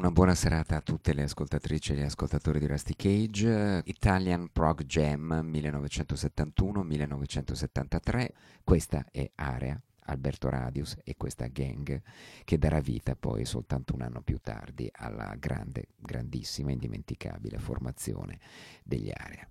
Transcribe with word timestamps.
Una 0.00 0.10
buona 0.10 0.34
serata 0.34 0.76
a 0.76 0.80
tutte 0.80 1.12
le 1.12 1.24
ascoltatrici 1.24 1.92
e 1.92 1.96
gli 1.96 2.00
ascoltatori 2.00 2.58
di 2.58 2.66
Rusty 2.66 2.94
Cage. 2.96 3.82
Italian 3.84 4.48
Prog 4.50 4.84
Jam 4.84 5.42
1971-1973. 5.44 8.28
Questa 8.64 9.04
è 9.12 9.30
Area, 9.34 9.78
Alberto 10.06 10.48
Radius 10.48 10.96
e 11.04 11.16
questa 11.16 11.48
gang 11.48 12.00
che 12.44 12.58
darà 12.58 12.80
vita 12.80 13.14
poi 13.14 13.44
soltanto 13.44 13.94
un 13.94 14.00
anno 14.00 14.22
più 14.22 14.38
tardi 14.38 14.90
alla 14.90 15.36
grande, 15.38 15.88
grandissima, 15.98 16.72
indimenticabile 16.72 17.58
formazione 17.58 18.38
degli 18.82 19.10
Area. 19.12 19.46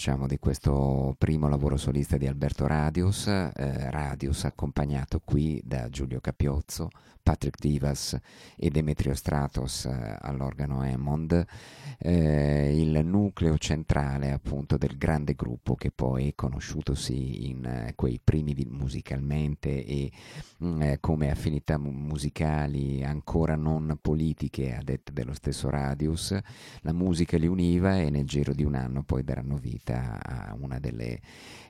Diciamo 0.00 0.26
di 0.26 0.38
questo 0.38 1.14
primo 1.18 1.46
lavoro 1.46 1.76
solista 1.76 2.16
di 2.16 2.26
Alberto 2.26 2.66
Radius, 2.66 3.26
eh, 3.26 3.90
Radius 3.90 4.44
accompagnato 4.44 5.20
qui 5.22 5.60
da 5.62 5.90
Giulio 5.90 6.20
Capiozzo, 6.20 6.88
Patrick 7.30 7.60
Divas 7.60 8.18
e 8.56 8.70
Demetrio 8.70 9.14
Stratos 9.14 9.84
eh, 9.84 10.16
all'organo 10.20 10.80
Hammond, 10.80 11.46
eh, 11.98 12.76
il 12.76 13.04
nucleo 13.04 13.56
centrale 13.56 14.32
appunto 14.32 14.76
del 14.76 14.96
grande 14.98 15.34
gruppo 15.34 15.76
che 15.76 15.92
poi 15.92 16.32
conosciutosi 16.34 17.48
in 17.48 17.64
eh, 17.64 17.92
quei 17.94 18.20
primi 18.22 18.56
musicalmente 18.68 19.84
e 19.84 20.10
mh, 20.56 20.66
mm, 20.66 20.82
eh, 20.82 20.98
come 20.98 21.30
affinità 21.30 21.78
musicali 21.78 23.04
ancora 23.04 23.54
non 23.54 23.96
politiche 24.02 24.74
a 24.74 24.82
detta 24.82 25.12
dello 25.12 25.32
stesso 25.32 25.70
Radius, 25.70 26.36
la 26.80 26.92
musica 26.92 27.38
li 27.38 27.46
univa 27.46 27.96
e 28.00 28.10
nel 28.10 28.26
giro 28.26 28.52
di 28.52 28.64
un 28.64 28.74
anno 28.74 29.04
poi 29.04 29.22
daranno 29.22 29.54
vita 29.54 30.18
a 30.20 30.56
una 30.58 30.80
delle 30.80 31.20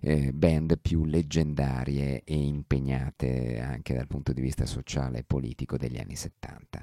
eh, 0.01 0.33
band 0.33 0.79
più 0.79 1.05
leggendarie 1.05 2.23
e 2.25 2.35
impegnate 2.35 3.61
anche 3.61 3.93
dal 3.93 4.07
punto 4.07 4.33
di 4.33 4.41
vista 4.41 4.65
sociale 4.65 5.19
e 5.19 5.25
politico 5.25 5.49
degli 5.77 5.99
anni 5.99 6.17
70. 6.17 6.83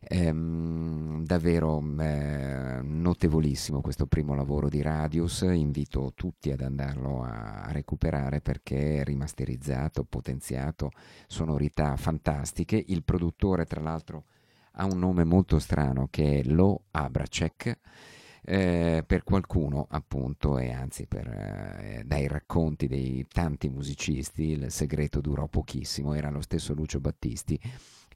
Ehm, 0.00 1.24
davvero 1.24 1.82
eh, 2.00 2.80
notevolissimo 2.82 3.80
questo 3.80 4.06
primo 4.06 4.34
lavoro 4.34 4.68
di 4.68 4.82
Radius, 4.82 5.42
invito 5.42 6.12
tutti 6.14 6.50
ad 6.50 6.60
andarlo 6.60 7.22
a, 7.22 7.70
recuperare 7.72 8.40
perché 8.40 8.98
è 9.00 9.04
rimasterizzato, 9.04 10.04
potenziato, 10.04 10.90
sonorità 11.26 11.96
fantastiche. 11.96 12.82
Il 12.88 13.02
produttore 13.02 13.64
tra 13.64 13.80
l'altro 13.80 14.24
ha 14.72 14.84
un 14.84 14.98
nome 14.98 15.24
molto 15.24 15.58
strano 15.58 16.08
che 16.10 16.40
è 16.40 16.42
Lo 16.44 16.82
Abracek 16.90 17.78
eh, 18.44 19.04
per 19.06 19.22
qualcuno 19.22 19.86
appunto 19.88 20.58
e 20.58 20.72
anzi 20.72 21.06
per, 21.06 21.28
eh, 21.28 22.02
dai 22.04 22.26
racconti 22.26 22.88
dei 22.88 23.24
tanti 23.32 23.68
musicisti 23.68 24.50
il 24.50 24.70
segreto 24.70 25.20
durò 25.20 25.46
pochissimo, 25.46 26.14
era 26.14 26.30
lo 26.30 26.40
stesso 26.40 26.74
Lucio 26.74 26.98
Battisti 27.00 27.58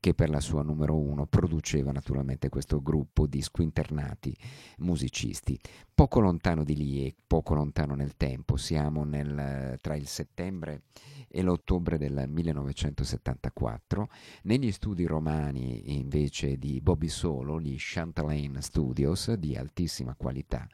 che 0.06 0.14
per 0.14 0.30
la 0.30 0.38
sua 0.38 0.62
numero 0.62 0.96
uno 0.96 1.26
produceva 1.26 1.90
naturalmente 1.90 2.48
questo 2.48 2.80
gruppo 2.80 3.26
di 3.26 3.42
squinternati 3.42 4.36
musicisti. 4.78 5.58
Poco 5.92 6.20
lontano 6.20 6.62
di 6.62 6.76
lì 6.76 7.04
e 7.04 7.16
poco 7.26 7.54
lontano 7.54 7.96
nel 7.96 8.16
tempo, 8.16 8.56
siamo 8.56 9.02
nel, 9.02 9.76
tra 9.80 9.96
il 9.96 10.06
settembre 10.06 10.82
e 11.26 11.42
l'ottobre 11.42 11.98
del 11.98 12.26
1974, 12.28 14.08
negli 14.42 14.70
studi 14.70 15.06
romani 15.06 15.96
invece 15.96 16.56
di 16.56 16.80
Bobby 16.80 17.08
Solo, 17.08 17.60
gli 17.60 17.74
Chantalane 17.76 18.60
Studios 18.60 19.32
di 19.32 19.56
altissima 19.56 20.14
qualità, 20.14 20.68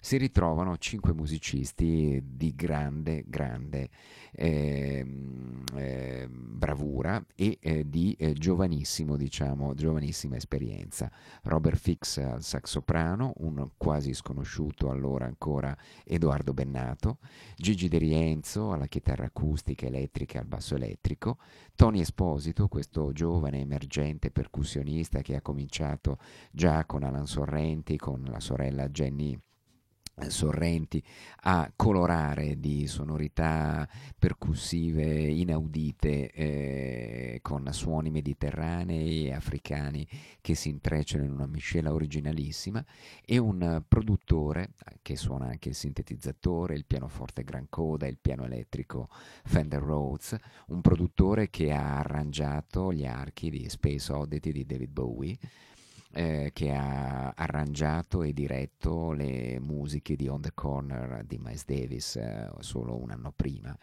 si 0.00 0.16
ritrovano 0.16 0.76
cinque 0.78 1.12
musicisti 1.12 2.22
di 2.24 2.54
grande, 2.54 3.24
grande 3.26 3.90
eh, 4.32 5.04
bravura 6.28 7.24
e 7.34 7.58
eh, 7.60 7.88
di 7.88 8.14
eh, 8.18 8.32
giovanissimo, 8.32 9.16
diciamo, 9.16 9.74
giovanissima 9.74 10.36
esperienza. 10.36 11.10
Robert 11.42 11.78
Fix 11.78 12.18
al 12.18 12.42
sax 12.42 12.70
soprano, 12.70 13.32
un 13.38 13.70
quasi 13.76 14.14
sconosciuto 14.14 14.90
allora 14.90 15.26
ancora 15.26 15.76
Edoardo 16.04 16.52
Bennato, 16.54 17.18
Gigi 17.56 17.88
De 17.88 17.98
Rienzo 17.98 18.72
alla 18.72 18.86
chitarra 18.86 19.26
acustica 19.26 19.86
elettrica 19.86 20.38
al 20.38 20.46
basso 20.46 20.74
elettrico, 20.74 21.38
Tony 21.74 22.00
Esposito, 22.00 22.68
questo 22.68 23.12
giovane 23.12 23.60
emergente 23.60 24.30
percussionista 24.30 25.22
che 25.22 25.36
ha 25.36 25.42
cominciato 25.42 26.18
già 26.50 26.84
con 26.86 27.02
Alan 27.02 27.26
Sorrenti, 27.26 27.96
con 27.96 28.24
la 28.24 28.40
sorella 28.40 28.88
Jenny 28.88 29.38
Sorrenti 30.26 31.02
a 31.42 31.72
colorare 31.74 32.58
di 32.58 32.86
sonorità 32.86 33.88
percussive 34.18 35.04
inaudite 35.04 36.30
eh, 36.32 37.38
con 37.40 37.66
suoni 37.72 38.10
mediterranei 38.10 39.26
e 39.26 39.32
africani 39.32 40.06
che 40.40 40.54
si 40.54 40.68
intrecciano 40.68 41.24
in 41.24 41.32
una 41.32 41.46
miscela 41.46 41.94
originalissima 41.94 42.84
e 43.24 43.38
un 43.38 43.82
produttore 43.86 44.72
che 45.02 45.16
suona 45.16 45.46
anche 45.46 45.70
il 45.70 45.74
sintetizzatore, 45.74 46.74
il 46.74 46.84
pianoforte 46.84 47.44
Gran 47.44 47.66
Coda, 47.68 48.06
il 48.06 48.18
piano 48.18 48.44
elettrico 48.44 49.08
Fender 49.44 49.82
Rhodes, 49.82 50.36
un 50.68 50.80
produttore 50.80 51.48
che 51.48 51.72
ha 51.72 51.98
arrangiato 51.98 52.92
gli 52.92 53.06
archi 53.06 53.50
di 53.50 53.68
Space 53.68 54.12
Oddity 54.12 54.52
di 54.52 54.66
David 54.66 54.90
Bowie 54.90 55.38
eh, 56.12 56.50
che 56.52 56.72
ha 56.72 57.32
arrangiato 57.36 58.22
e 58.22 58.32
diretto 58.32 59.12
le 59.12 59.58
musiche 59.60 60.16
di 60.16 60.28
On 60.28 60.40
the 60.40 60.52
Corner 60.54 61.24
di 61.24 61.38
Miles 61.38 61.64
Davis 61.64 62.16
eh, 62.16 62.50
solo 62.60 62.96
un 62.96 63.10
anno 63.10 63.32
prima, 63.32 63.76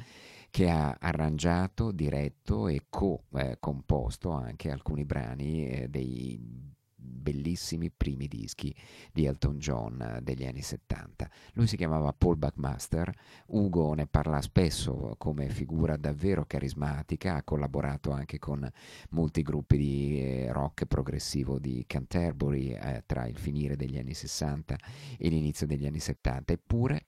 che 0.50 0.70
ha 0.70 0.98
arrangiato, 1.00 1.92
diretto 1.92 2.68
e 2.68 2.86
co-composto 2.90 4.32
eh, 4.40 4.44
anche 4.46 4.72
alcuni 4.72 5.06
brani 5.06 5.68
eh, 5.68 5.88
dei 5.90 6.74
bellissimi 7.06 7.92
primi 7.92 8.28
dischi 8.28 8.76
di 9.12 9.26
Elton 9.26 9.58
John 9.58 10.02
eh, 10.02 10.22
degli 10.22 10.46
anni 10.46 10.62
70. 10.62 11.30
Lui 11.54 11.68
si 11.68 11.78
chiamava 11.78 12.14
Paul 12.14 12.38
Buckmaster, 12.38 13.12
Ugo 13.48 13.94
ne 13.94 14.08
parla 14.08 14.42
spesso 14.42 15.16
come 15.18 15.50
figura 15.50 15.98
davvero 15.98 16.46
carismatica, 16.46 17.36
ha 17.36 17.44
collaborato 17.44 18.12
anche 18.12 18.40
con 18.40 18.70
molti 19.10 19.42
gruppi 19.42 19.78
di 19.78 20.20
eh, 20.20 20.52
rock 20.52 20.86
progressivo 20.86 21.60
di 21.60 21.84
Canterbury 21.88 22.72
eh, 22.72 23.04
tra 23.06 23.26
il 23.28 23.38
finire 23.38 23.76
degli 23.76 23.98
anni 23.98 24.14
60 24.14 24.78
e 25.18 25.30
l'inizio 25.30 25.68
degli 25.68 25.86
anni 25.86 26.00
70, 26.00 26.54
eppure 26.54 27.06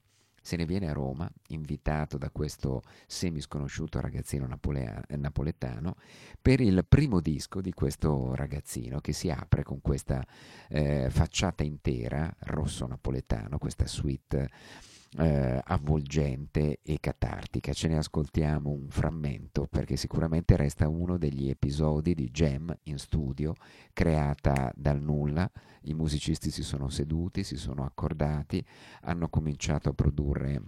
se 0.48 0.56
ne 0.56 0.66
viene 0.66 0.90
a 0.90 0.94
Roma, 0.94 1.30
invitato 1.48 2.18
da 2.18 2.30
questo 2.30 2.82
semi-sconosciuto 3.06 4.00
ragazzino 4.00 4.48
napolea- 4.48 5.04
napoletano, 5.18 5.98
per 6.42 6.62
il 6.62 6.86
primo 6.88 7.20
disco 7.20 7.60
di 7.60 7.74
questo 7.74 8.34
ragazzino 8.34 9.02
che 9.02 9.12
si 9.12 9.30
apre 9.30 9.64
con 9.64 9.82
questa 9.82 10.26
eh, 10.70 11.10
facciata 11.10 11.64
intera, 11.64 12.34
rosso 12.44 12.88
napoletano, 12.88 13.58
questa 13.58 13.88
suite 13.88 14.50
eh, 15.18 15.60
avvolgente 15.64 16.80
e 16.82 16.98
catartica. 17.00 17.74
Ce 17.74 17.88
ne 17.88 17.98
ascoltiamo 17.98 18.70
un 18.70 18.90
frammento 18.90 19.68
perché 19.70 19.96
sicuramente 19.96 20.56
resta 20.56 20.88
uno 20.88 21.18
degli 21.18 21.50
episodi 21.50 22.14
di 22.14 22.30
Jam 22.30 22.76
in 22.84 22.98
studio 22.98 23.54
creata 23.94 24.72
dal 24.76 25.02
nulla. 25.02 25.50
I 25.84 25.94
musicisti 25.94 26.52
si 26.52 26.64
sono 26.64 26.90
seduti, 26.90 27.44
si 27.44 27.58
sono 27.58 27.84
accordati, 27.84 28.64
hanno 29.02 29.30
cominciato 29.30 29.90
a 29.90 29.94
produrre 29.94 30.62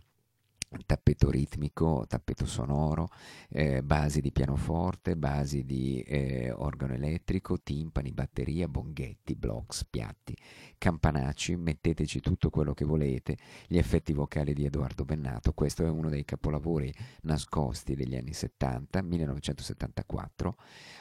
tappeto 0.85 1.31
ritmico, 1.31 2.05
tappeto 2.07 2.45
sonoro, 2.45 3.09
eh, 3.49 3.81
basi 3.81 4.21
di 4.21 4.31
pianoforte, 4.31 5.15
basi 5.15 5.63
di 5.65 6.01
eh, 6.01 6.51
organo 6.51 6.93
elettrico, 6.93 7.59
timpani, 7.61 8.11
batteria, 8.11 8.67
bonghetti, 8.67 9.35
blocks, 9.35 9.85
piatti, 9.89 10.35
campanacci, 10.77 11.55
metteteci 11.55 12.19
tutto 12.19 12.49
quello 12.49 12.73
che 12.73 12.85
volete, 12.85 13.37
gli 13.67 13.77
effetti 13.77 14.13
vocali 14.13 14.53
di 14.53 14.65
Edoardo 14.65 15.05
Bennato, 15.05 15.53
questo 15.53 15.83
è 15.85 15.89
uno 15.89 16.09
dei 16.09 16.23
capolavori 16.23 16.93
nascosti 17.21 17.95
degli 17.95 18.15
anni 18.15 18.33
70, 18.33 19.01
1974, 19.01 20.55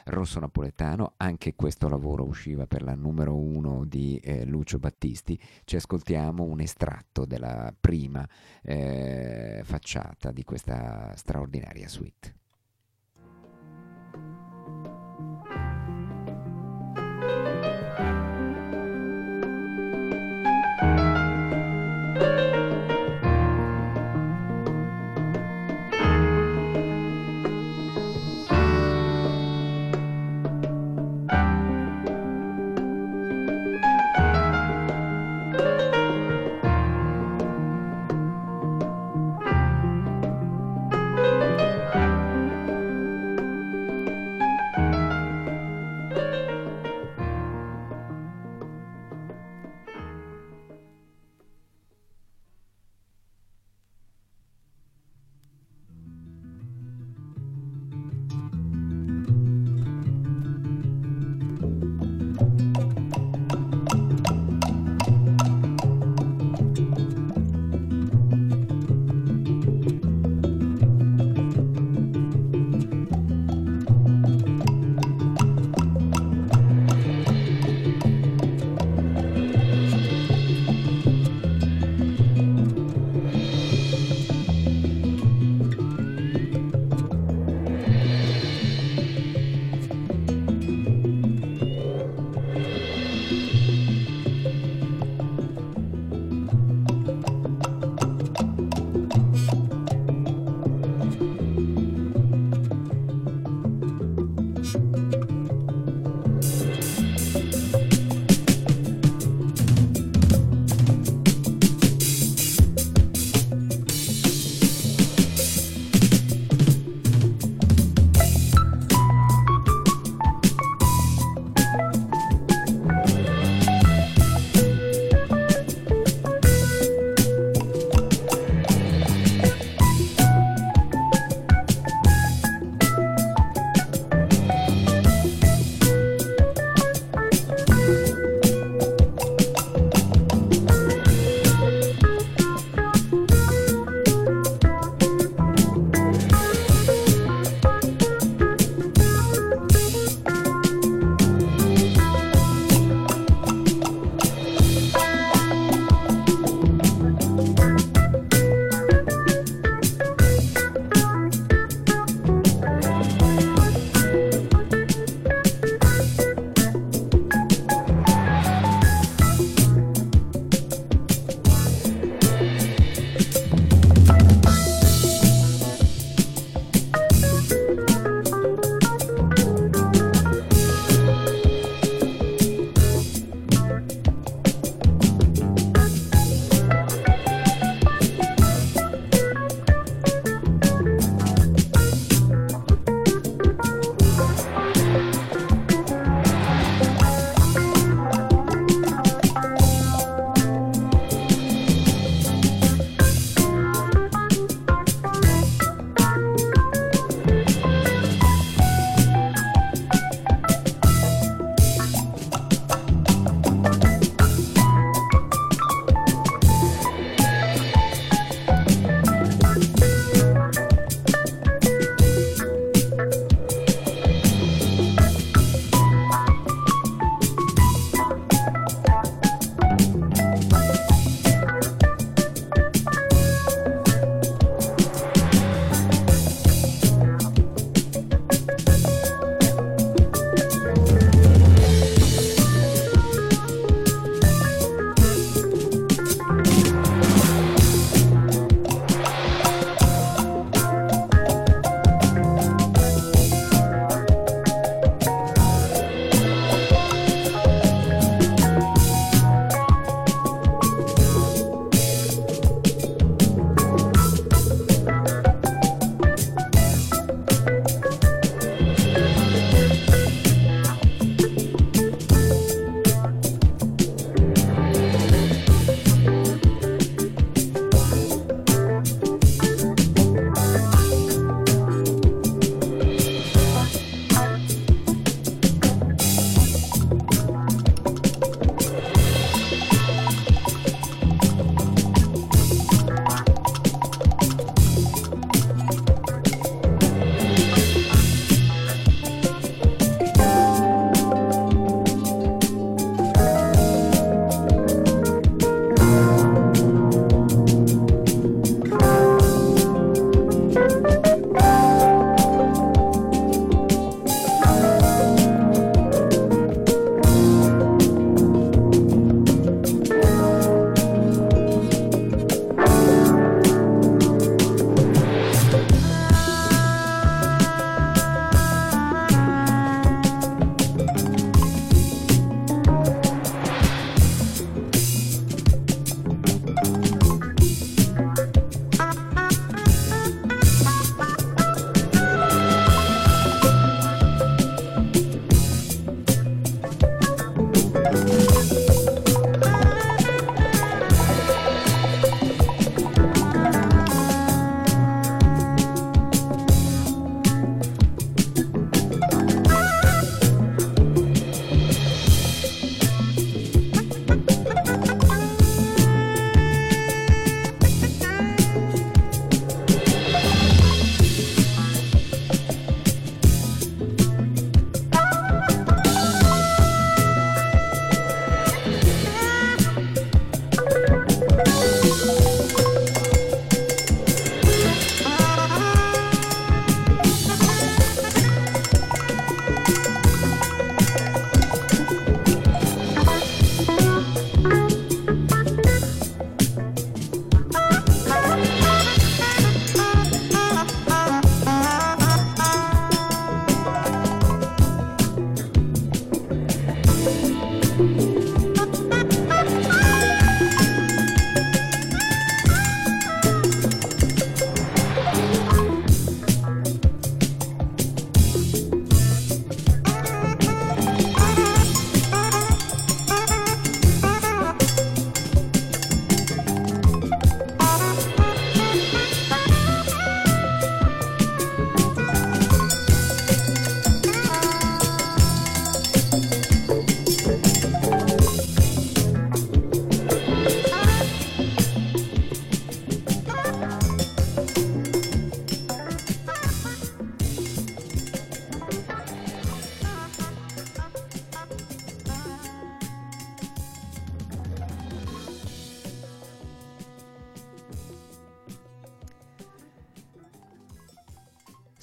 Rosso 0.05 0.39
Napoletano, 0.39 1.13
anche 1.17 1.53
questo 1.55 1.87
lavoro 1.87 2.25
usciva 2.25 2.65
per 2.65 2.81
la 2.81 2.95
numero 2.95 3.35
uno 3.35 3.85
di 3.85 4.17
eh, 4.17 4.45
Lucio 4.45 4.79
Battisti, 4.79 5.39
ci 5.63 5.75
ascoltiamo 5.75 6.43
un 6.43 6.59
estratto 6.59 7.25
della 7.25 7.73
prima 7.79 8.27
eh, 8.63 9.58
facciata 9.63 10.31
di 10.31 10.43
questa 10.43 11.13
straordinaria 11.15 11.87
suite. 11.87 12.38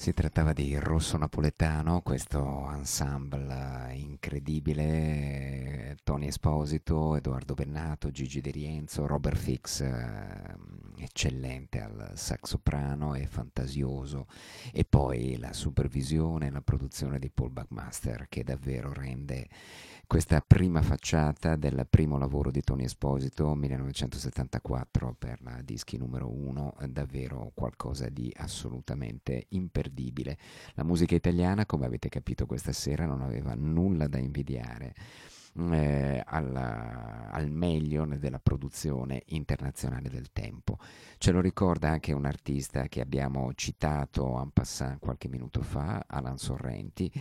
Si 0.07 0.13
trattava 0.13 0.53
di 0.53 0.73
Rosso 0.77 1.17
Napoletano, 1.17 1.99
questo 1.99 2.71
ensemble 2.71 3.93
incredibile, 3.93 5.97
Tony 6.01 6.27
Esposito, 6.27 7.17
Edoardo 7.17 7.55
Bennato, 7.55 8.09
Gigi 8.09 8.39
De 8.39 8.51
Rienzo, 8.51 9.05
Robert 9.05 9.35
Fix, 9.35 9.81
eh, 9.81 10.55
eccellente 10.99 11.81
al 11.81 12.11
sax 12.13 12.47
soprano 12.47 13.15
e 13.15 13.27
fantasioso, 13.27 14.27
e 14.71 14.85
poi 14.85 15.37
la 15.39 15.51
supervisione 15.51 16.47
e 16.47 16.51
la 16.51 16.61
produzione 16.61 17.19
di 17.19 17.29
Paul 17.29 17.49
Buckmaster 17.49 18.27
che 18.29 18.45
davvero 18.45 18.93
rende 18.93 19.49
questa 20.07 20.39
prima 20.39 20.81
facciata 20.81 21.57
del 21.57 21.85
primo 21.89 22.17
lavoro 22.17 22.49
di 22.49 22.61
Tony 22.61 22.85
Esposito 22.85 23.53
1974 23.53 25.13
per 25.19 25.41
la 25.41 25.59
dischi 25.61 25.97
numero 25.97 26.31
uno, 26.31 26.73
davvero 26.87 27.51
qualcosa 27.53 28.07
di 28.07 28.33
assolutamente 28.37 29.47
imperdibile. 29.49 30.37
La 30.75 30.85
musica 30.85 31.13
italiana, 31.13 31.65
come 31.65 31.85
avete 31.85 32.07
capito 32.07 32.45
questa 32.45 32.71
sera, 32.71 33.05
non 33.05 33.21
aveva 33.21 33.53
nulla 33.53 34.07
da 34.07 34.17
invidiare 34.17 34.95
eh, 35.71 36.23
alla, 36.25 37.29
al 37.31 37.49
meglio 37.49 38.05
della 38.05 38.39
produzione 38.39 39.23
internazionale 39.27 40.09
del 40.09 40.31
tempo. 40.31 40.77
Ce 41.17 41.31
lo 41.31 41.41
ricorda 41.41 41.89
anche 41.89 42.13
un 42.13 42.25
artista 42.25 42.87
che 42.87 43.01
abbiamo 43.01 43.51
citato 43.55 44.39
en 44.39 44.51
passant 44.51 44.99
qualche 44.99 45.27
minuto 45.27 45.61
fa, 45.61 46.03
Alan 46.07 46.37
Sorrenti. 46.37 47.11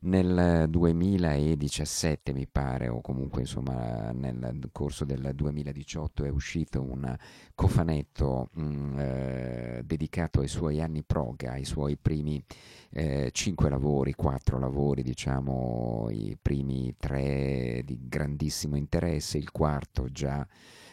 Nel 0.00 0.66
2017 0.68 2.32
mi 2.34 2.46
pare, 2.46 2.88
o 2.88 3.00
comunque 3.00 3.40
insomma 3.40 4.12
nel 4.12 4.68
corso 4.72 5.04
del 5.04 5.32
2018 5.34 6.24
è 6.24 6.28
uscito 6.28 6.82
un 6.82 7.16
cofanetto 7.54 8.50
mh, 8.52 8.62
mm, 8.62 8.98
eh, 8.98 9.82
dedicato 9.84 10.40
ai 10.40 10.48
suoi 10.48 10.82
anni 10.82 11.02
proga, 11.02 11.52
ai 11.52 11.64
suoi 11.64 11.96
primi 11.96 12.44
eh, 12.90 13.30
cinque 13.32 13.68
lavori, 13.68 14.14
quattro 14.14 14.58
lavori, 14.58 15.02
diciamo 15.02 16.08
i 16.10 16.36
primi 16.40 16.94
tre 16.98 17.82
di 17.86 17.98
grandissimo 18.02 18.76
interesse, 18.76 19.38
il 19.38 19.50
quarto 19.52 20.10
già 20.10 20.46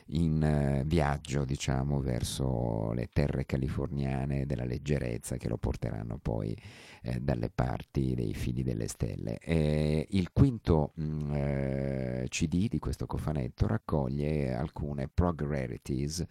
in 0.08 0.42
eh, 0.44 0.84
viaggio, 0.86 1.44
diciamo, 1.44 2.00
verso 2.00 2.92
le 2.94 3.10
terre 3.12 3.46
californiane 3.46 4.46
della 4.46 4.64
leggerezza 4.64 5.38
che 5.38 5.50
lo 5.50 5.58
porteranno 5.58 6.18
poi 6.22 6.56
eh, 7.04 7.20
dalle 7.20 7.50
parti 7.50 8.16
dei 8.16 8.34
figli 8.34 8.63
delle 8.63 8.88
stelle. 8.88 9.38
E 9.39 10.08
il 10.12 10.32
quinto 10.32 10.94
mh, 10.96 11.04
mm, 11.04 11.32
eh, 11.34 12.26
CD 12.30 12.68
di 12.70 12.80
questo 12.80 13.06
cofanetto 13.06 13.68
raccoglie 13.68 14.54
alcune 14.54 15.10
prog 15.13 15.46
rarities, 15.46 16.26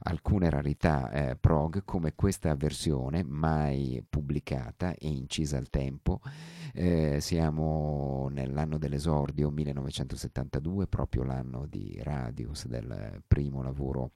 alcune 0.00 0.50
rarità 0.50 1.10
eh, 1.10 1.36
prog 1.36 1.84
come 1.84 2.14
questa 2.14 2.54
versione 2.54 3.22
mai 3.22 4.04
pubblicata 4.08 4.94
e 4.94 5.08
incisa 5.08 5.58
al 5.58 5.68
tempo. 5.70 6.20
Eh, 6.72 7.20
siamo 7.20 8.28
nell'anno 8.30 8.78
dell'esordio 8.78 9.50
1972, 9.50 10.86
proprio 10.86 11.22
l'anno 11.22 11.66
di 11.66 12.00
Radius 12.02 12.66
del 12.66 13.22
primo 13.26 13.62
lavoro 13.62 14.12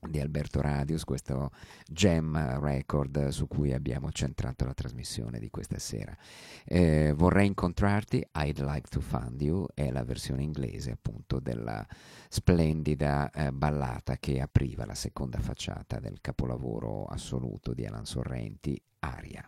di 0.00 0.20
Alberto 0.20 0.60
Radius, 0.60 1.04
questo 1.04 1.50
gem 1.86 2.58
record 2.60 3.28
su 3.28 3.46
cui 3.46 3.72
abbiamo 3.72 4.10
centrato 4.12 4.64
la 4.64 4.74
trasmissione 4.74 5.38
di 5.38 5.50
questa 5.50 5.78
sera. 5.78 6.16
Eh, 6.64 7.12
vorrei 7.16 7.46
incontrarti, 7.46 8.26
I'd 8.34 8.60
like 8.60 8.88
to 8.88 9.00
find 9.00 9.40
you, 9.40 9.66
è 9.74 9.90
la 9.90 10.04
versione 10.04 10.42
inglese 10.42 10.92
appunto 10.92 11.40
della 11.40 11.86
splendida 12.28 13.30
eh, 13.30 13.52
ballata 13.52 14.16
che 14.18 14.40
apriva 14.40 14.84
la 14.84 14.94
seconda 14.94 15.38
facciata 15.38 15.98
del 15.98 16.20
capolavoro 16.20 17.04
assoluto 17.04 17.72
di 17.72 17.86
Alan 17.86 18.06
Sorrenti, 18.06 18.80
Aria. 19.00 19.44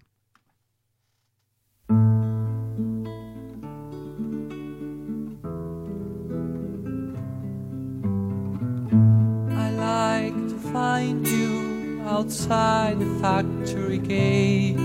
Outside 12.18 12.98
the 12.98 13.10
factory 13.22 13.98
gate. 13.98 14.76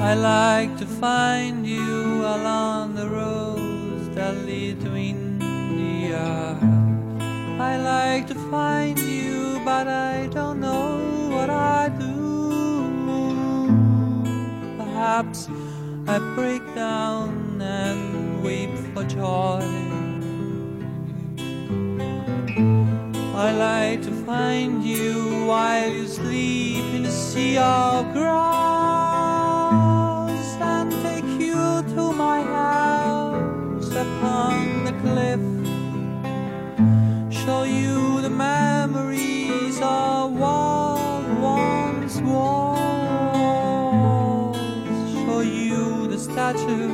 I 0.00 0.14
like 0.14 0.78
to 0.78 0.86
find 0.86 1.66
you 1.66 2.24
along 2.36 2.94
the 2.94 3.06
roads 3.06 4.08
that 4.14 4.34
lead 4.48 4.80
to 4.80 4.96
India. 4.96 6.56
I 7.70 7.72
like 7.94 8.26
to 8.28 8.36
find 8.50 8.98
you, 8.98 9.60
but 9.62 9.86
I 9.86 10.28
don't 10.28 10.60
know 10.60 11.28
what 11.34 11.50
I 11.50 11.90
do. 12.06 12.16
Perhaps 14.78 15.48
I 16.06 16.16
break 16.36 16.64
down 16.74 17.60
and 17.60 18.42
weep 18.42 18.74
for 18.94 19.04
joy. 19.04 19.60
I 23.40 23.52
like 23.52 24.02
to 24.02 24.10
find 24.26 24.84
you 24.84 25.46
while 25.46 25.90
you 25.90 26.06
sleep 26.06 26.84
in 26.94 27.06
a 27.06 27.10
sea 27.10 27.56
of 27.56 28.12
grass 28.12 28.28
and 30.60 30.92
take 31.02 31.24
you 31.40 31.54
to 31.94 32.12
my 32.12 32.42
house 32.42 33.88
upon 33.92 34.84
the 34.84 34.92
cliff. 35.00 35.40
Show 37.32 37.62
you 37.62 38.20
the 38.20 38.28
memories 38.28 39.80
of 39.80 40.32
what 40.32 41.24
once 41.40 42.20
was. 42.20 42.94
Show 45.24 45.40
you 45.40 46.08
the 46.08 46.18
statue 46.18 46.92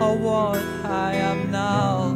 of 0.00 0.20
what 0.20 0.62
I 0.84 1.14
am 1.16 1.50
now. 1.50 2.09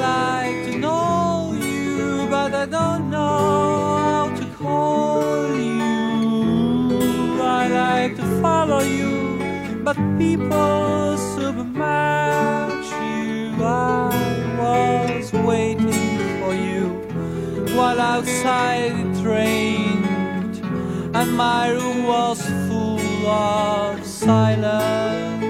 Like 0.00 0.64
to 0.66 0.78
know 0.78 1.52
you, 1.60 2.26
but 2.28 2.54
I 2.54 2.66
don't 2.66 3.10
know 3.10 3.96
how 3.96 4.34
to 4.34 4.44
call 4.56 5.54
you. 5.54 7.40
I 7.42 7.68
like 7.68 8.16
to 8.16 8.40
follow 8.40 8.80
you, 8.80 9.38
but 9.84 9.96
people 10.18 11.16
submerge 11.34 12.90
you. 13.04 13.64
I 13.64 14.10
was 14.58 15.32
waiting 15.32 16.18
for 16.40 16.54
you 16.54 16.84
while 17.76 18.00
outside 18.00 18.92
it 18.92 19.24
rained, 19.24 20.56
and 21.14 21.32
my 21.36 21.70
room 21.70 22.04
was 22.04 22.40
full 22.68 23.26
of 23.26 24.04
silence 24.04 25.44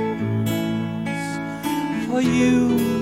for 2.09 2.21
you. 2.21 2.96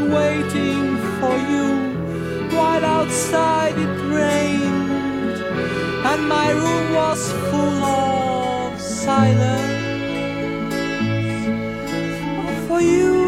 Waiting 0.00 0.96
for 1.18 1.36
you 1.52 1.68
while 2.56 2.84
outside 2.84 3.76
it 3.76 3.96
rained, 4.14 5.38
and 6.10 6.28
my 6.28 6.50
room 6.50 6.94
was 6.94 7.32
full 7.50 7.82
of 7.84 8.80
silence 8.80 9.78
for 12.68 12.80
you. 12.80 13.27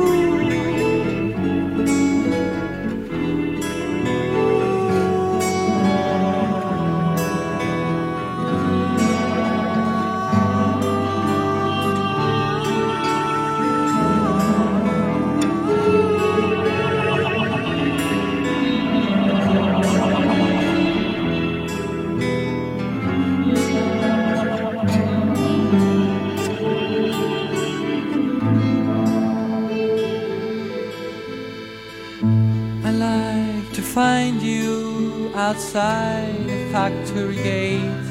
Find 34.01 34.41
you 34.41 35.31
outside 35.35 36.35
the 36.49 36.59
factory 36.73 37.37
gate. 37.37 38.07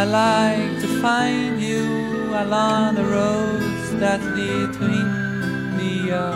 I 0.00 0.04
like 0.04 0.72
to 0.82 0.88
find 1.00 1.58
you 1.58 1.86
along 2.44 2.96
the 2.96 3.06
roads 3.18 3.86
that 4.02 4.20
lead 4.36 4.68
to 4.78 4.84
India. 5.04 6.26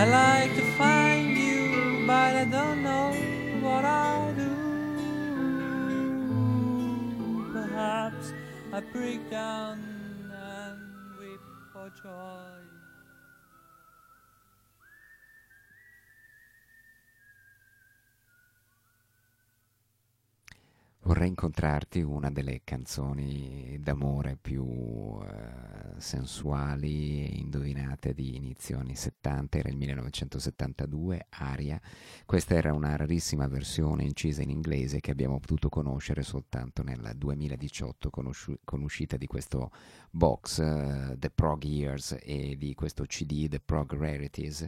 I 0.00 0.04
like 0.20 0.52
to 0.60 0.64
find 0.78 1.36
you, 1.36 2.06
but 2.06 2.32
I 2.42 2.44
don't 2.56 2.80
know 2.88 3.08
what 3.64 3.84
I'll 3.84 4.32
do. 4.44 4.54
Perhaps 7.52 8.32
I 8.72 8.78
break 8.94 9.28
down 9.28 9.76
and 10.30 10.78
weep 11.18 11.42
for 11.72 11.90
joy. 12.00 12.71
Vorrei 21.12 21.28
incontrarti 21.28 22.00
una 22.00 22.30
delle 22.30 22.62
canzoni 22.64 23.76
d'amore 23.78 24.38
più 24.40 25.20
eh, 25.22 26.00
sensuali 26.00 27.26
e 27.26 27.34
indovinate 27.34 28.14
di 28.14 28.34
inizio 28.34 28.78
anni 28.78 28.96
70, 28.96 29.58
era 29.58 29.68
il 29.68 29.76
1972, 29.76 31.26
Aria. 31.28 31.78
Questa 32.24 32.54
era 32.54 32.72
una 32.72 32.96
rarissima 32.96 33.46
versione 33.46 34.04
incisa 34.04 34.40
in 34.40 34.48
inglese 34.48 35.00
che 35.00 35.10
abbiamo 35.10 35.38
potuto 35.38 35.68
conoscere 35.68 36.22
soltanto 36.22 36.82
nel 36.82 37.12
2018 37.14 38.08
con, 38.08 38.24
usci- 38.24 38.60
con 38.64 38.80
uscita 38.80 39.18
di 39.18 39.26
questo 39.26 39.70
box 40.14 40.58
eh, 40.58 41.16
The 41.18 41.30
Prog 41.30 41.64
Years 41.64 42.16
e 42.22 42.56
di 42.58 42.74
questo 42.74 43.04
CD 43.04 43.48
The 43.48 43.60
Prog 43.60 43.94
Rarities 43.94 44.66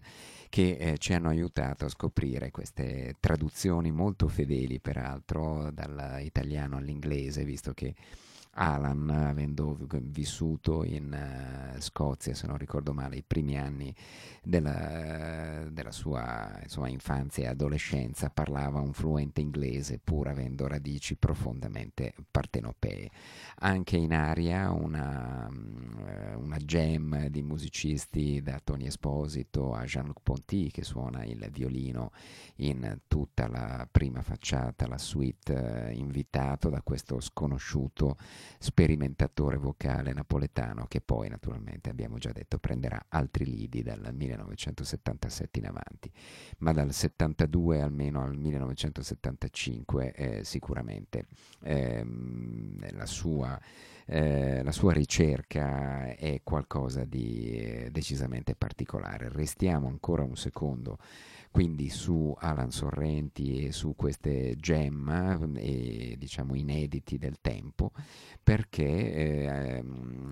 che 0.49 0.77
eh, 0.79 0.99
ci 0.99 1.13
hanno 1.13 1.29
aiutato 1.29 1.85
a 1.85 1.91
scoprire 1.91 2.51
queste 2.51 3.17
traduzioni 3.21 3.93
molto 3.93 4.27
fedeli 4.27 4.81
peraltro 4.81 5.71
dall'italiano 5.71 6.79
all'inglese 6.79 7.45
visto 7.45 7.75
che 7.75 7.95
Alan, 8.55 9.11
avendo 9.11 9.77
vissuto 10.03 10.85
in 10.85 11.75
uh, 11.75 11.81
Scozia, 11.81 12.35
se 12.35 12.47
non 12.47 12.57
ricordo 12.57 12.93
male, 12.93 13.17
i 13.17 13.25
primi 13.27 13.59
anni 13.59 13.95
della, 14.43 15.67
della 15.71 15.91
sua 15.91 16.59
insomma, 16.63 16.89
infanzia 16.89 17.45
e 17.45 17.49
adolescenza, 17.49 18.31
parlava 18.31 18.81
un 18.81 18.93
fluente 18.93 19.41
inglese 19.41 19.99
pur 20.03 20.29
avendo 20.29 20.67
radici 20.69 21.17
profondamente 21.17 22.15
partenopee. 22.31 23.11
Anche 23.57 23.97
in 23.97 24.13
aria 24.13 24.71
una, 24.71 25.49
uh, 25.49 26.41
una 26.41 26.59
gem 26.59 27.27
di 27.27 27.43
musicisti 27.43 28.41
da 28.41 28.61
Tony 28.63 28.87
Esposito 28.87 29.75
a 29.75 29.85
Jean-Luc 29.85 30.21
Ponty 30.23 30.71
che 30.71 30.85
suona 30.85 31.25
il 31.25 31.49
violino 31.51 32.13
in 32.57 32.99
tutta 33.09 33.49
la 33.49 33.89
prima 33.91 34.23
facciata, 34.23 34.87
la 34.87 34.99
suite, 34.99 35.53
uh, 35.53 35.99
invitato 35.99 36.69
da 36.69 36.83
questo 36.83 37.21
sconosciuto 37.21 38.17
sperimentatore 38.59 39.57
vocale 39.57 40.13
napoletano 40.13 40.87
che 40.87 41.01
poi 41.01 41.29
naturalmente 41.29 41.91
abbiamo 41.91 42.19
già 42.19 42.33
detto 42.33 42.59
prenderà 42.59 43.07
altri 43.09 43.45
lidi 43.45 43.83
dal 43.83 44.11
1977 44.13 45.59
in 45.59 45.67
avanti, 45.67 46.11
ma 46.59 46.73
dal 46.73 46.93
72 46.93 47.81
almeno 47.81 48.23
al 48.23 48.37
1975 48.37 50.13
eh, 50.13 50.45
sicuramente 50.45 51.27
ehm, 51.63 52.97
la 52.97 53.07
sua 53.07 53.61
eh, 54.07 54.63
la 54.63 54.73
sua 54.73 54.93
ricerca 54.93 56.15
è 56.15 56.41
qualcosa 56.43 57.05
di 57.05 57.57
eh, 57.57 57.89
decisamente 57.91 58.55
particolare. 58.55 59.31
Restiamo 59.31 59.89
ancora 59.89 60.23
un 60.23 60.37
secondo 60.37 60.99
quindi 61.55 61.89
su 61.89 62.35
Alan 62.37 62.73
Sorrenti 62.73 63.65
e 63.65 63.71
su 63.71 63.95
queste 63.95 64.57
gem 64.57 65.55
e 65.55 66.17
diciamo 66.19 66.57
inediti 66.57 67.17
del 67.17 67.39
tempo 67.41 67.93
perché 68.43 68.83
eh, 68.83 69.85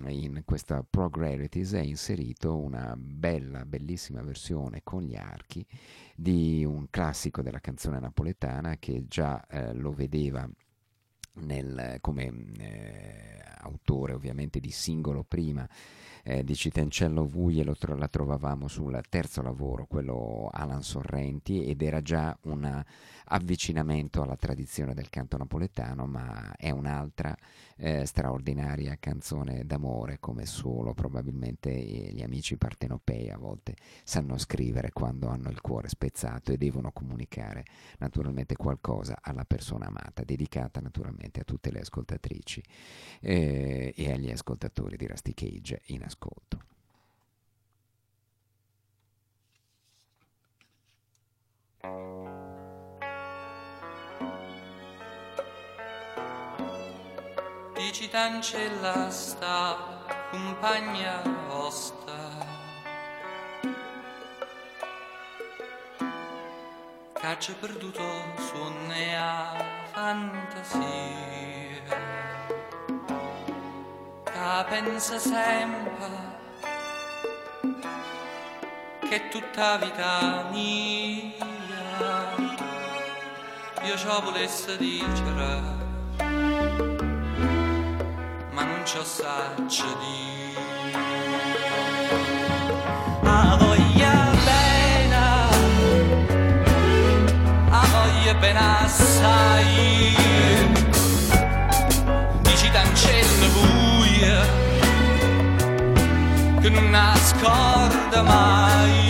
in 0.09 0.41
questa 0.43 0.83
Prog 0.83 1.15
Rarities 1.15 1.75
è 1.75 1.79
inserito 1.79 2.57
una 2.57 2.93
bella 2.97 3.63
bellissima 3.63 4.21
versione 4.21 4.81
con 4.83 5.01
gli 5.03 5.15
archi 5.15 5.65
di 6.13 6.65
un 6.65 6.89
classico 6.89 7.41
della 7.41 7.61
canzone 7.61 8.01
napoletana 8.01 8.75
che 8.77 9.05
già 9.07 9.47
eh, 9.47 9.73
lo 9.73 9.93
vedeva 9.93 10.45
nel, 11.35 11.99
come 12.01 12.33
eh, 12.57 13.41
autore 13.59 14.11
ovviamente 14.11 14.59
di 14.59 14.71
singolo 14.71 15.23
prima 15.23 15.65
eh, 16.23 16.43
di 16.43 16.55
Citencello 16.55 17.25
Vuglie 17.25 17.63
lo 17.63 17.75
tro- 17.75 17.95
la 17.95 18.07
trovavamo 18.07 18.67
sul 18.67 18.99
terzo 19.09 19.41
lavoro, 19.41 19.85
quello 19.85 20.49
Alan 20.51 20.81
Sorrenti, 20.81 21.65
ed 21.65 21.81
era 21.81 22.01
già 22.01 22.35
un 22.43 22.83
avvicinamento 23.25 24.21
alla 24.21 24.35
tradizione 24.35 24.93
del 24.93 25.09
canto 25.09 25.37
napoletano, 25.37 26.05
ma 26.05 26.55
è 26.55 26.69
un'altra 26.69 27.35
eh, 27.77 28.05
straordinaria 28.05 28.97
canzone 28.99 29.65
d'amore, 29.65 30.19
come 30.19 30.45
solo 30.45 30.93
probabilmente 30.93 31.71
gli 31.71 32.21
amici 32.21 32.57
partenopei 32.57 33.29
a 33.29 33.37
volte 33.37 33.75
sanno 34.03 34.37
scrivere 34.37 34.91
quando 34.91 35.27
hanno 35.27 35.49
il 35.49 35.59
cuore 35.61 35.89
spezzato 35.89 36.51
e 36.51 36.57
devono 36.57 36.91
comunicare 36.91 37.65
naturalmente 37.99 38.55
qualcosa 38.55 39.17
alla 39.21 39.45
persona 39.45 39.87
amata, 39.87 40.23
dedicata 40.23 40.79
naturalmente 40.79 41.41
a 41.41 41.43
tutte 41.43 41.71
le 41.71 41.79
ascoltatrici 41.79 42.63
eh, 43.19 43.93
e 43.95 44.11
agli 44.11 44.31
ascoltatori 44.31 44.95
di 44.95 45.07
Rusty 45.07 45.33
Cage 45.33 45.81
in 45.87 46.03
ascolto. 46.03 46.12
Dici 57.75 58.09
tancella 58.09 59.09
sta 59.09 59.77
compagna 60.31 61.21
vostra. 61.47 62.13
Caccia 67.13 67.53
perduto 67.59 68.03
suonne 68.37 69.17
a 69.17 69.65
fantasia 69.91 71.62
Pensa 74.61 75.17
sempre 75.17 76.07
che 79.09 79.27
tutta 79.29 79.77
vita 79.77 80.47
mia 80.51 81.31
io 83.83 83.97
ciò 83.97 84.21
volesse 84.21 84.77
dicere 84.77 85.61
ma 88.51 88.63
non 88.63 88.81
ci 88.85 88.99
saggio 89.03 89.97
di. 89.99 90.55
A 93.23 93.57
voglia 93.59 94.31
bene 94.45 95.17
appena 98.29 98.79
assai 98.79 100.22
che 106.61 106.69
non 106.69 106.89
nascorda 106.89 108.21
mai 108.21 109.02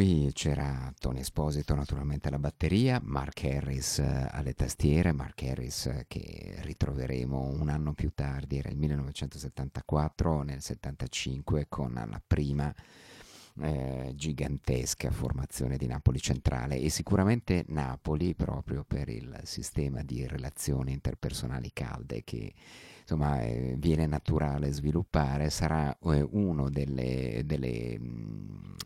Qui 0.00 0.30
c'era 0.32 0.90
Tony 0.98 1.20
Esposito 1.20 1.74
naturalmente 1.74 2.28
alla 2.28 2.38
batteria, 2.38 3.02
Mark 3.04 3.44
Harris 3.44 3.98
eh, 3.98 4.28
alle 4.30 4.54
tastiere, 4.54 5.12
Mark 5.12 5.42
Harris 5.42 5.84
eh, 5.88 6.06
che 6.08 6.54
ritroveremo 6.62 7.38
un 7.38 7.68
anno 7.68 7.92
più 7.92 8.10
tardi, 8.14 8.56
era 8.56 8.70
il 8.70 8.78
1974, 8.78 10.40
nel 10.40 10.62
75 10.62 11.66
con 11.68 11.92
la 11.92 12.22
prima 12.26 12.74
eh, 13.60 14.12
gigantesca 14.14 15.10
formazione 15.10 15.76
di 15.76 15.86
Napoli 15.86 16.18
Centrale 16.18 16.78
e 16.78 16.88
sicuramente 16.88 17.66
Napoli 17.68 18.34
proprio 18.34 18.84
per 18.88 19.10
il 19.10 19.38
sistema 19.42 20.02
di 20.02 20.26
relazioni 20.26 20.92
interpersonali 20.92 21.72
calde 21.74 22.24
che 22.24 22.54
insomma 23.02 23.42
eh, 23.42 23.74
viene 23.76 24.06
naturale 24.06 24.72
sviluppare 24.72 25.50
sarà 25.50 25.94
eh, 26.04 26.26
uno 26.30 26.70
delle, 26.70 27.42
delle 27.44 27.98
mh, 27.98 28.76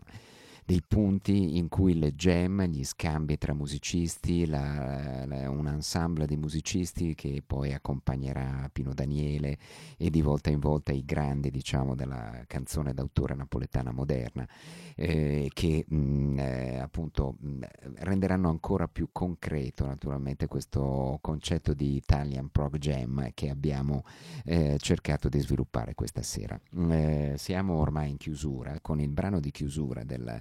dei 0.67 0.83
punti 0.87 1.59
in 1.59 1.69
cui 1.69 1.99
le 1.99 2.15
jam, 2.15 2.65
gli 2.65 2.85
scambi 2.85 3.37
tra 3.37 3.53
musicisti, 3.53 4.47
la, 4.47 5.27
la, 5.27 5.51
un 5.51 5.67
ensemble 5.67 6.27
di 6.27 6.37
musicisti 6.37 7.15
che 7.15 7.43
poi 7.47 7.75
accompagnerà 7.75 8.71
Pino 8.73 8.95
Daniele 8.95 9.59
e 9.99 10.09
di 10.09 10.23
volta 10.23 10.49
in 10.49 10.61
volta 10.61 10.93
i 10.93 11.05
grandi, 11.05 11.51
diciamo, 11.51 11.95
della 11.95 12.45
canzone 12.47 12.95
d'autore 12.95 13.35
napoletana 13.35 13.93
moderna, 13.93 14.49
eh, 14.97 15.51
che 15.53 15.85
mh, 15.87 16.39
eh, 16.39 16.79
appunto 16.79 17.37
mh, 17.39 17.61
renderanno 17.97 18.49
ancora 18.49 18.89
più 18.89 19.09
concreto 19.13 19.85
naturalmente 19.85 20.47
questo 20.47 21.19
concetto 21.21 21.75
di 21.75 21.97
Italian 21.97 22.49
Prog 22.49 22.79
Jam 22.79 23.31
che 23.35 23.51
abbiamo 23.51 24.05
eh, 24.45 24.77
cercato 24.79 25.29
di 25.29 25.41
sviluppare 25.41 25.95
questa 25.95 26.23
sera. 26.23 26.59
Eh, 26.91 27.35
siamo 27.37 27.75
ormai 27.75 28.11
in 28.11 28.17
chiusura 28.17 28.79
con 28.81 29.01
il 29.01 29.11
brano 29.11 29.41
di 29.41 29.51
chiusura 29.51 30.05
del 30.05 30.41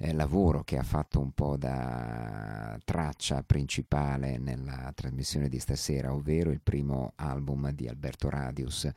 eh, 0.00 0.12
lavoro 0.12 0.62
che 0.62 0.78
ha 0.78 0.84
fatto 0.84 1.18
un 1.18 1.32
po' 1.32 1.56
da 1.56 2.78
traccia 2.84 3.42
principale 3.42 4.38
nella 4.38 4.92
trasmissione 4.94 5.48
di 5.48 5.58
stasera, 5.58 6.14
ovvero 6.14 6.50
il 6.50 6.60
primo 6.60 7.12
album 7.16 7.70
di 7.72 7.88
Alberto 7.88 8.30
Radius, 8.30 8.88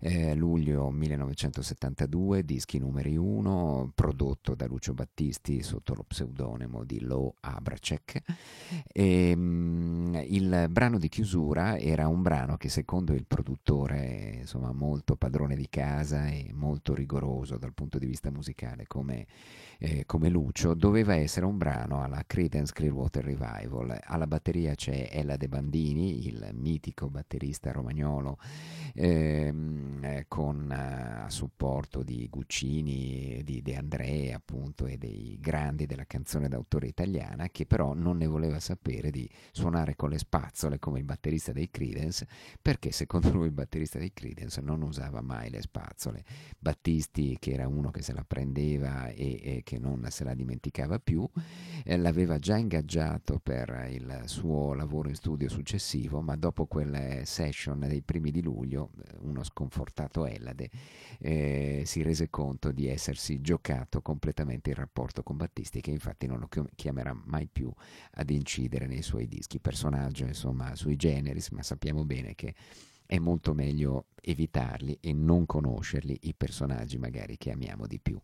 eh, 0.00 0.34
luglio 0.34 0.90
1972, 0.90 2.42
dischi 2.44 2.78
numeri 2.78 3.16
1, 3.16 3.92
prodotto 3.94 4.54
da 4.54 4.66
Lucio 4.66 4.94
Battisti 4.94 5.62
sotto 5.62 5.92
lo 5.92 6.04
pseudonimo 6.06 6.84
di 6.84 7.00
Lo 7.00 7.34
Abracek. 7.40 8.22
E, 8.90 9.36
mh, 9.36 10.24
il 10.28 10.68
brano 10.70 10.98
di 10.98 11.08
chiusura 11.08 11.78
era 11.78 12.08
un 12.08 12.22
brano 12.22 12.56
che 12.56 12.70
secondo 12.70 13.12
il 13.12 13.26
produttore, 13.26 14.38
insomma, 14.40 14.72
molto 14.72 15.16
padrone 15.16 15.54
di 15.54 15.68
casa 15.68 16.28
e 16.28 16.50
molto 16.54 16.94
rigoroso 16.94 17.58
dal 17.58 17.74
punto 17.74 17.98
di 17.98 18.06
vista 18.06 18.30
musicale 18.30 18.86
come 18.86 19.26
eh, 19.78 20.04
come 20.06 20.28
Lucio, 20.46 20.74
doveva 20.74 21.16
essere 21.16 21.44
un 21.44 21.58
brano 21.58 22.04
alla 22.04 22.22
Creedence 22.24 22.72
Clearwater 22.72 23.24
Revival. 23.24 23.98
Alla 24.04 24.28
batteria 24.28 24.76
c'è 24.76 25.08
Ella 25.10 25.36
De 25.36 25.48
Bandini, 25.48 26.28
il 26.28 26.50
mitico 26.52 27.10
batterista 27.10 27.72
romagnolo, 27.72 28.38
ehm, 28.94 30.04
eh, 30.04 30.24
con 30.28 30.70
eh, 30.70 31.24
a 31.24 31.30
supporto 31.30 32.04
di 32.04 32.28
Guccini, 32.30 33.42
di 33.42 33.60
De 33.60 33.74
André 33.74 34.32
appunto 34.32 34.86
e 34.86 34.96
dei 34.96 35.36
grandi 35.40 35.84
della 35.84 36.04
canzone 36.04 36.48
d'autore 36.48 36.86
italiana, 36.86 37.48
che 37.48 37.66
però 37.66 37.92
non 37.94 38.18
ne 38.18 38.28
voleva 38.28 38.60
sapere 38.60 39.10
di 39.10 39.28
suonare 39.50 39.96
con 39.96 40.10
le 40.10 40.18
spazzole 40.18 40.78
come 40.78 41.00
il 41.00 41.04
batterista 41.04 41.50
dei 41.50 41.70
Creedence, 41.70 42.28
perché 42.62 42.92
secondo 42.92 43.32
lui 43.32 43.46
il 43.46 43.52
batterista 43.52 43.98
dei 43.98 44.12
Creedence 44.12 44.60
non 44.60 44.82
usava 44.82 45.20
mai 45.22 45.50
le 45.50 45.60
spazzole. 45.60 46.22
Battisti, 46.56 47.36
che 47.40 47.50
era 47.50 47.66
uno 47.66 47.90
che 47.90 48.02
se 48.02 48.12
la 48.12 48.24
prendeva 48.24 49.08
e, 49.08 49.40
e 49.42 49.62
che 49.64 49.80
non 49.80 50.06
se 50.08 50.22
la 50.22 50.34
dimenticava 50.36 50.98
più, 50.98 51.28
eh, 51.84 51.96
l'aveva 51.96 52.38
già 52.38 52.56
ingaggiato 52.56 53.40
per 53.42 53.88
il 53.90 54.22
suo 54.26 54.74
lavoro 54.74 55.08
in 55.08 55.14
studio 55.14 55.48
successivo, 55.48 56.20
ma 56.20 56.36
dopo 56.36 56.66
quelle 56.66 57.22
session 57.24 57.80
dei 57.80 58.02
primi 58.02 58.30
di 58.30 58.42
luglio, 58.42 58.90
eh, 58.98 59.14
uno 59.22 59.42
sconfortato 59.42 60.26
Ellade 60.26 60.70
eh, 61.18 61.82
si 61.84 62.02
rese 62.02 62.30
conto 62.30 62.70
di 62.72 62.86
essersi 62.86 63.40
giocato 63.40 64.02
completamente 64.02 64.70
il 64.70 64.76
rapporto 64.76 65.22
con 65.22 65.36
Battisti, 65.36 65.80
che 65.80 65.90
infatti 65.90 66.26
non 66.26 66.38
lo 66.38 66.48
chiamerà 66.74 67.18
mai 67.24 67.48
più 67.50 67.72
ad 68.12 68.30
incidere 68.30 68.86
nei 68.86 69.02
suoi 69.02 69.26
dischi. 69.26 69.58
Personaggio, 69.58 70.24
insomma, 70.24 70.74
sui 70.74 70.96
generis, 70.96 71.50
ma 71.50 71.62
sappiamo 71.62 72.04
bene 72.04 72.34
che 72.34 72.54
è 73.06 73.18
molto 73.18 73.54
meglio 73.54 74.06
evitarli 74.26 74.98
e 75.00 75.12
non 75.12 75.46
conoscerli 75.46 76.18
i 76.22 76.34
personaggi 76.34 76.98
magari 76.98 77.36
che 77.36 77.52
amiamo 77.52 77.86
di 77.86 77.98
più. 78.00 78.20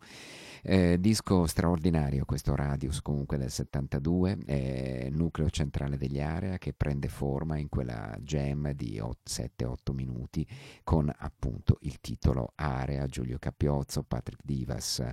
Eh, 0.65 1.01
disco 1.01 1.47
straordinario 1.47 2.25
questo 2.25 2.55
Radius 2.55 3.03
comunque 3.03 3.37
del 3.37 3.51
72, 3.51 4.39
eh, 4.47 5.09
nucleo 5.11 5.51
centrale 5.51 5.97
degli 5.97 6.21
Area 6.21 6.57
che 6.59 6.73
prende 6.73 7.09
forma 7.09 7.59
in 7.59 7.69
quella 7.69 8.17
jam 8.21 8.71
di 8.73 9.01
7-8 9.01 9.93
minuti 9.93 10.47
con 10.85 11.13
appunto 11.15 11.79
il 11.81 12.01
titolo 12.01 12.53
Area, 12.55 13.07
Giulio 13.07 13.39
Capiozzo, 13.39 14.05
Patrick 14.05 14.43
Divas 14.45 15.05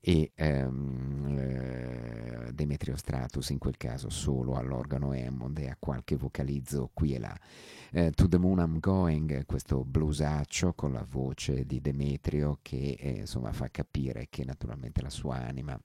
e 0.00 0.30
ehm, 0.34 1.36
eh, 1.36 2.52
Demetrio 2.52 2.96
Stratus 2.96 3.50
in 3.50 3.58
quel 3.58 3.76
caso 3.76 4.08
solo 4.08 4.54
all'organo 4.54 5.10
Hammond 5.12 5.58
e 5.58 5.68
a 5.68 5.76
qualche 5.78 6.16
vocalizzo 6.16 6.90
qui 6.92 7.14
e 7.14 7.18
là. 7.18 7.36
Eh, 7.90 8.10
to 8.12 8.28
the 8.28 8.38
Moon 8.38 8.58
I'm 8.58 8.78
Going, 8.78 9.44
questo 9.46 9.84
bluesaccio 10.32 10.72
con 10.72 10.92
la 10.92 11.04
voce 11.08 11.66
di 11.66 11.80
Demetrio 11.80 12.58
che 12.62 12.96
eh, 12.98 13.10
insomma 13.10 13.52
fa 13.52 13.68
capire 13.68 14.28
che 14.30 14.44
naturalmente 14.44 15.02
la 15.02 15.10
sua 15.10 15.36
anima 15.36 15.78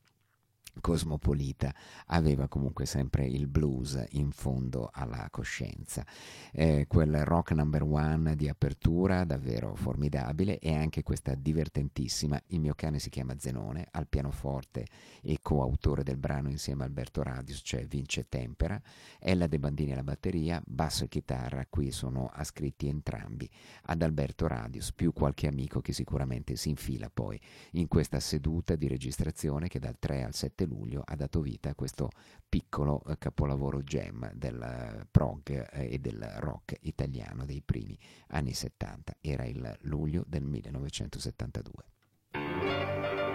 cosmopolita 0.82 1.74
aveva 2.08 2.48
comunque 2.48 2.86
sempre 2.86 3.26
il 3.26 3.48
blues 3.48 4.04
in 4.12 4.32
fondo 4.32 4.90
alla 4.92 5.28
coscienza. 5.32 6.06
Eh, 6.52 6.86
quel 6.88 7.24
rock 7.26 7.52
number 7.52 7.84
one 7.84 8.36
di 8.36 8.48
apertura 8.48 9.24
davvero 9.24 9.76
formidabile 9.76 10.60
e 10.60 10.74
anche 10.74 11.04
questa 11.04 11.36
divertentissima 11.36 12.42
Il 12.48 12.60
mio 12.60 12.74
cane 12.76 13.00
si 13.00 13.10
chiama 13.10 13.38
Zenone 13.38 13.88
al 13.92 14.08
pianoforte 14.08 14.86
e 15.22 15.40
coautore 15.42 16.04
del 16.04 16.18
brano 16.18 16.50
insieme 16.50 16.84
a 16.84 16.86
Alberto 16.86 17.24
Radius, 17.24 17.62
cioè 17.64 17.86
Vince 17.86 18.28
Tempera, 18.30 18.82
Ella 19.20 19.48
De 19.48 19.60
Bandini 19.60 19.92
alla 19.92 20.04
batteria, 20.04 20.62
basso 20.66 21.04
e 21.04 21.08
chitarra, 21.08 21.66
qui 21.70 21.92
sono 21.92 22.30
ascritti 22.32 22.88
entrambi 22.88 23.50
ad 23.84 24.02
Alberto 24.02 24.48
Radius, 24.48 24.94
più 24.94 25.14
qualche 25.14 25.48
amico 25.48 25.82
che 25.82 25.94
sicuramente 25.94 26.56
si 26.56 26.70
infila 26.70 27.10
poi 27.10 27.40
in 27.72 27.88
questa 27.88 28.20
seduta 28.20 28.76
di 28.76 28.88
registrazione 28.88 29.68
che 29.68 29.80
dal 29.80 29.98
3 29.98 30.24
al 30.24 30.34
7 30.34 30.67
luglio 30.68 31.02
ha 31.06 31.16
dato 31.16 31.42
vita 31.42 31.70
a 31.70 31.76
questo 31.76 32.10
piccolo 32.48 33.04
eh, 33.08 33.18
capolavoro 33.18 33.84
gem 33.84 34.32
del 34.34 34.62
eh, 34.62 35.08
prog 35.10 35.68
eh, 35.72 35.94
e 35.94 36.00
del 36.00 36.22
rock 36.38 36.78
italiano 36.82 37.46
dei 37.46 37.62
primi 37.62 37.98
anni 38.28 38.54
70. 38.54 39.18
Era 39.22 39.46
il 39.46 39.78
luglio 39.82 40.24
del 40.28 40.44
1972. 40.44 43.27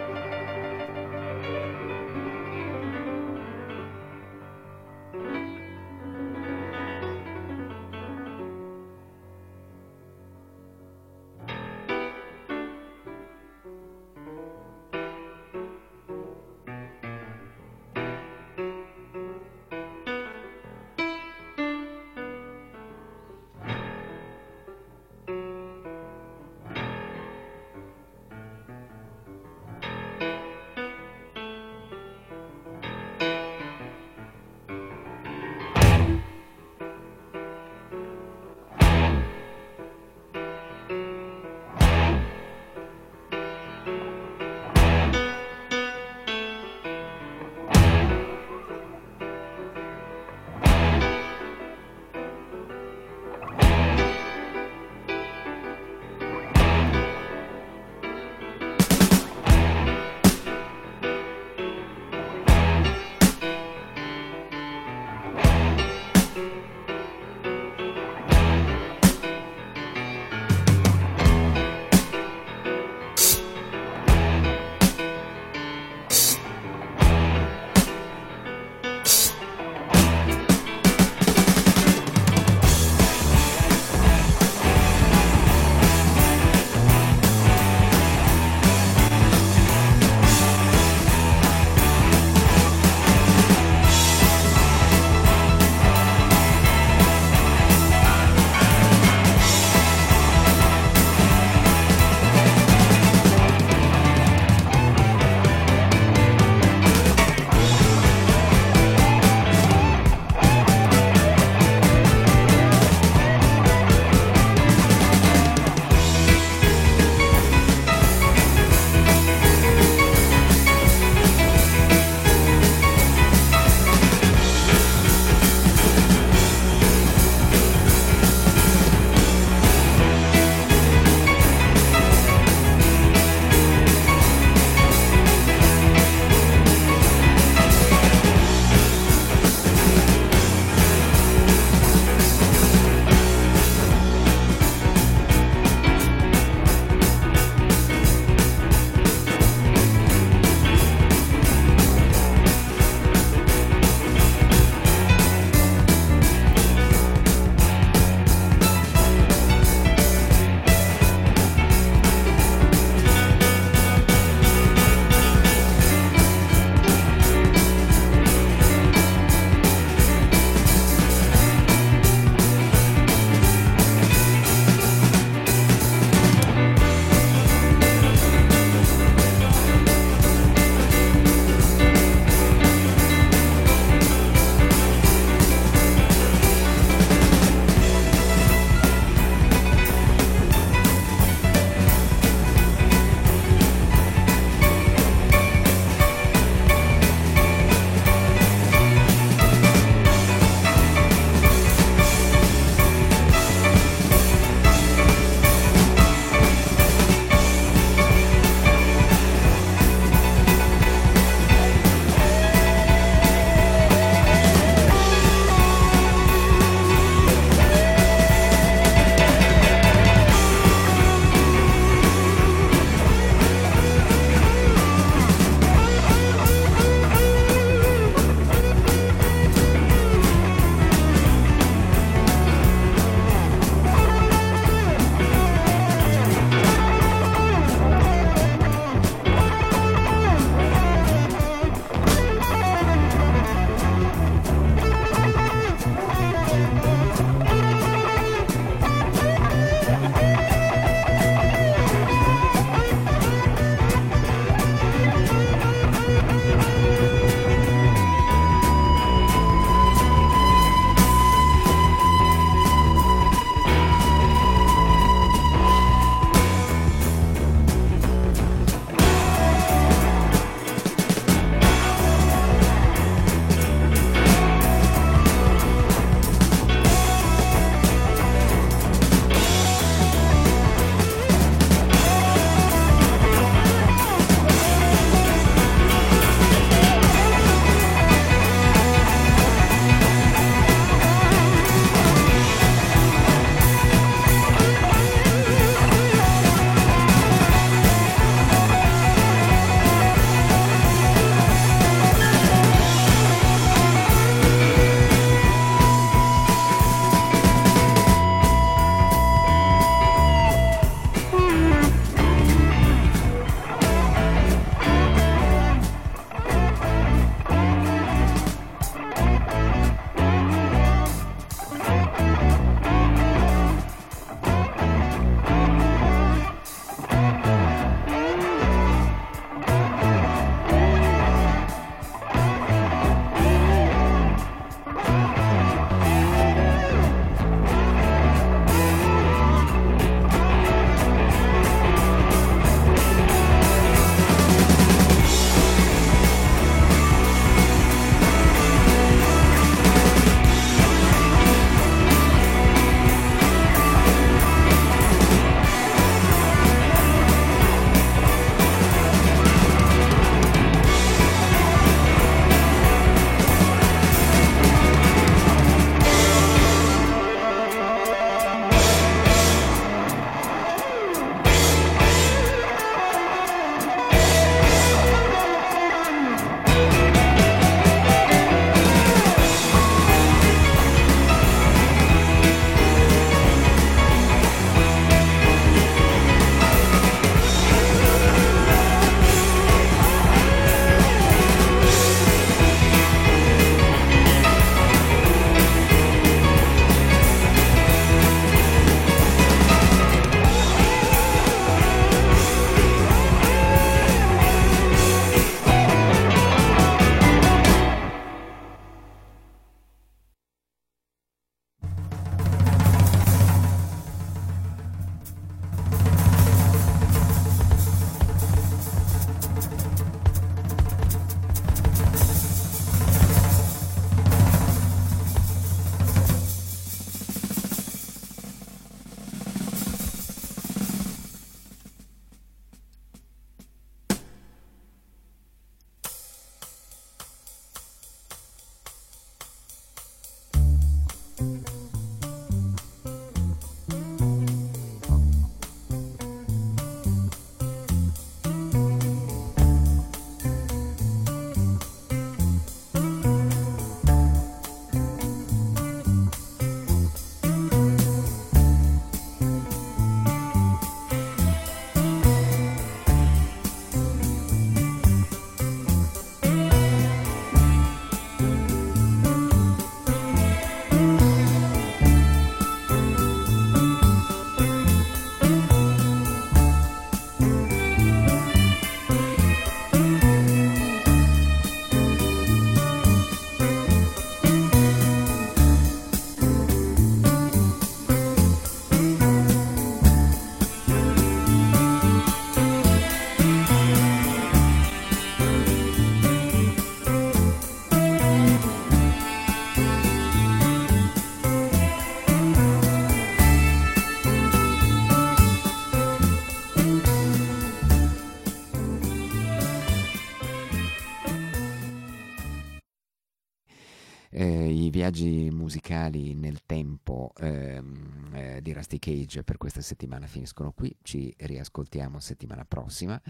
Viaggi 515.13 515.51
musicali 515.51 516.33
nel 516.33 516.65
tempo 516.65 517.33
ehm, 517.37 518.31
eh, 518.33 518.61
di 518.63 518.73
Rusty 518.73 518.97
Cage 518.97 519.43
per 519.43 519.57
questa 519.57 519.81
settimana 519.81 520.25
finiscono 520.25 520.71
qui, 520.71 520.91
ci 521.03 521.31
riascoltiamo 521.37 522.19
settimana 522.19 522.65
prossima, 522.65 523.21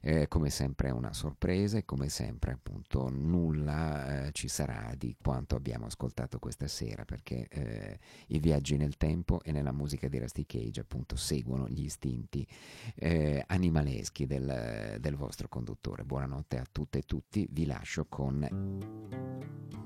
eh, 0.00 0.28
come 0.28 0.48
sempre 0.48 0.90
è 0.90 0.92
una 0.92 1.12
sorpresa 1.12 1.76
e 1.76 1.84
come 1.84 2.08
sempre 2.08 2.52
appunto 2.52 3.08
nulla 3.10 4.26
eh, 4.26 4.30
ci 4.30 4.46
sarà 4.46 4.94
di 4.96 5.16
quanto 5.20 5.56
abbiamo 5.56 5.86
ascoltato 5.86 6.38
questa 6.38 6.68
sera 6.68 7.04
perché 7.04 7.48
eh, 7.48 7.98
i 8.28 8.38
viaggi 8.38 8.76
nel 8.76 8.96
tempo 8.96 9.42
e 9.42 9.50
nella 9.50 9.72
musica 9.72 10.06
di 10.06 10.20
Rusty 10.20 10.46
Cage 10.46 10.82
appunto 10.82 11.16
seguono 11.16 11.68
gli 11.68 11.82
istinti 11.82 12.46
eh, 12.94 13.42
animaleschi 13.48 14.24
del, 14.26 14.98
del 15.00 15.16
vostro 15.16 15.48
conduttore. 15.48 16.04
Buonanotte 16.04 16.58
a 16.58 16.64
tutte 16.70 16.98
e 16.98 17.02
tutti, 17.02 17.44
vi 17.50 17.66
lascio 17.66 18.06
con... 18.06 19.83